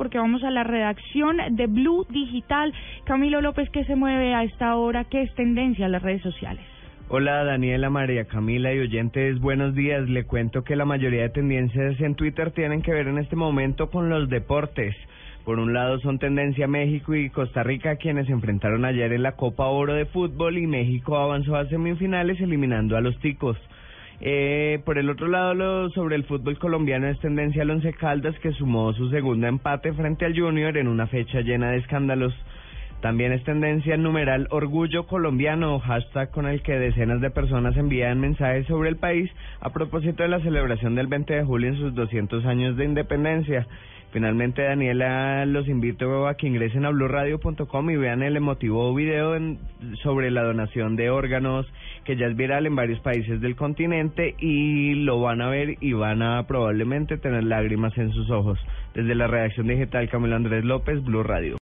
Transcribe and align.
porque 0.00 0.16
vamos 0.16 0.42
a 0.44 0.50
la 0.50 0.64
redacción 0.64 1.36
de 1.50 1.66
Blue 1.66 2.06
Digital. 2.08 2.72
Camilo 3.04 3.42
López, 3.42 3.68
¿qué 3.68 3.84
se 3.84 3.96
mueve 3.96 4.32
a 4.32 4.44
esta 4.44 4.74
hora? 4.76 5.04
¿Qué 5.04 5.20
es 5.20 5.34
tendencia 5.34 5.84
en 5.84 5.92
las 5.92 6.00
redes 6.00 6.22
sociales? 6.22 6.64
Hola 7.10 7.44
Daniela, 7.44 7.90
María 7.90 8.24
Camila 8.24 8.72
y 8.72 8.78
oyentes, 8.78 9.38
buenos 9.40 9.74
días. 9.74 10.08
Le 10.08 10.24
cuento 10.24 10.64
que 10.64 10.74
la 10.74 10.86
mayoría 10.86 11.24
de 11.24 11.28
tendencias 11.28 12.00
en 12.00 12.14
Twitter 12.14 12.50
tienen 12.52 12.80
que 12.80 12.92
ver 12.92 13.08
en 13.08 13.18
este 13.18 13.36
momento 13.36 13.90
con 13.90 14.08
los 14.08 14.30
deportes. 14.30 14.96
Por 15.44 15.58
un 15.58 15.74
lado 15.74 16.00
son 16.00 16.18
tendencia 16.18 16.66
México 16.66 17.14
y 17.14 17.28
Costa 17.28 17.62
Rica 17.62 17.96
quienes 17.96 18.26
se 18.26 18.32
enfrentaron 18.32 18.86
ayer 18.86 19.12
en 19.12 19.22
la 19.22 19.32
Copa 19.32 19.66
Oro 19.66 19.92
de 19.92 20.06
Fútbol 20.06 20.56
y 20.56 20.66
México 20.66 21.18
avanzó 21.18 21.56
a 21.56 21.66
semifinales 21.66 22.40
eliminando 22.40 22.96
a 22.96 23.02
los 23.02 23.18
ticos. 23.18 23.58
Eh, 24.22 24.80
por 24.84 24.98
el 24.98 25.08
otro 25.08 25.28
lado, 25.28 25.54
lo, 25.54 25.90
sobre 25.90 26.16
el 26.16 26.24
fútbol 26.24 26.58
colombiano 26.58 27.08
es 27.08 27.18
tendencia 27.20 27.62
al 27.62 27.70
Once 27.70 27.92
Caldas 27.94 28.38
que 28.40 28.52
sumó 28.52 28.92
su 28.92 29.08
segundo 29.08 29.46
empate 29.46 29.94
frente 29.94 30.26
al 30.26 30.38
Junior 30.38 30.76
en 30.76 30.88
una 30.88 31.06
fecha 31.06 31.40
llena 31.40 31.70
de 31.70 31.78
escándalos. 31.78 32.34
También 33.00 33.32
es 33.32 33.42
tendencia 33.44 33.96
numeral 33.96 34.46
Orgullo 34.50 35.06
Colombiano, 35.06 35.78
hashtag 35.80 36.30
con 36.30 36.46
el 36.46 36.60
que 36.60 36.78
decenas 36.78 37.22
de 37.22 37.30
personas 37.30 37.74
envían 37.78 38.20
mensajes 38.20 38.66
sobre 38.66 38.90
el 38.90 38.96
país 38.96 39.30
a 39.60 39.70
propósito 39.70 40.22
de 40.22 40.28
la 40.28 40.40
celebración 40.40 40.94
del 40.94 41.06
20 41.06 41.32
de 41.32 41.44
julio 41.44 41.70
en 41.70 41.76
sus 41.76 41.94
200 41.94 42.44
años 42.44 42.76
de 42.76 42.84
independencia. 42.84 43.66
Finalmente, 44.12 44.62
Daniela, 44.62 45.46
los 45.46 45.66
invito 45.66 46.26
a 46.26 46.34
que 46.34 46.48
ingresen 46.48 46.84
a 46.84 46.90
blurradio.com 46.90 47.90
y 47.90 47.96
vean 47.96 48.22
el 48.22 48.36
emotivo 48.36 48.92
video 48.92 49.34
sobre 50.02 50.30
la 50.30 50.42
donación 50.42 50.96
de 50.96 51.08
órganos 51.08 51.66
que 52.10 52.16
ya 52.16 52.26
es 52.26 52.36
viral 52.36 52.66
en 52.66 52.74
varios 52.74 52.98
países 52.98 53.40
del 53.40 53.54
continente 53.54 54.34
y 54.36 54.94
lo 54.94 55.20
van 55.20 55.40
a 55.40 55.48
ver 55.48 55.76
y 55.80 55.92
van 55.92 56.22
a 56.22 56.44
probablemente 56.44 57.18
tener 57.18 57.44
lágrimas 57.44 57.96
en 57.98 58.10
sus 58.10 58.28
ojos. 58.30 58.58
Desde 58.94 59.14
la 59.14 59.28
redacción 59.28 59.68
digital 59.68 60.08
Camilo 60.08 60.34
Andrés 60.34 60.64
López, 60.64 61.04
Blue 61.04 61.22
Radio. 61.22 61.58